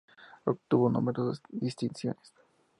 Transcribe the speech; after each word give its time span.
Obtuvo 0.47 0.89
numerosas 0.89 1.43
distinciones. 1.51 2.33